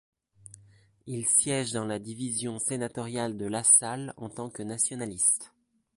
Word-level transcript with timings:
Il 1.05 1.27
siège 1.27 1.73
dans 1.73 1.85
la 1.85 1.99
division 1.99 2.57
sénatoriale 2.57 3.37
de 3.37 3.45
Lasalle 3.45 4.15
en 4.17 4.29
tant 4.31 4.49
que 4.49 4.63
nationaliste. 4.63 5.53